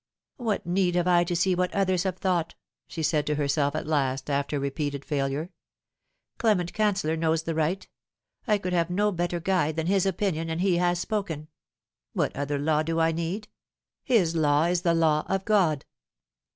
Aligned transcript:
"What 0.37 0.65
need 0.65 0.95
have 0.95 1.05
I 1.07 1.23
to 1.25 1.35
see 1.35 1.53
what 1.53 1.71
others 1.75 2.01
have 2.05 2.17
thought?" 2.17 2.55
she 2.87 3.03
said 3.03 3.27
to 3.27 3.35
herself 3.35 3.75
at 3.75 3.85
last, 3.85 4.31
after 4.31 4.59
repeated 4.59 5.05
failure;" 5.05 5.51
Clement 6.39 6.73
Can 6.73 6.95
cellor 6.95 7.15
knows 7.15 7.43
the 7.43 7.53
right. 7.53 7.87
I 8.47 8.57
could 8.57 8.73
have 8.73 8.89
no 8.89 9.11
better 9.11 9.39
guide 9.39 9.75
than 9.75 9.85
his 9.85 10.07
opinion, 10.07 10.49
and 10.49 10.61
he 10.61 10.77
has 10.77 10.97
spoken. 10.97 11.49
What 12.13 12.35
other 12.35 12.57
law 12.57 12.81
do 12.81 12.99
I 12.99 13.11
need? 13.11 13.47
His 14.03 14.35
law 14.35 14.63
is 14.63 14.81
the 14.81 14.95
law 14.95 15.23
of 15.27 15.45
God." 15.45 15.85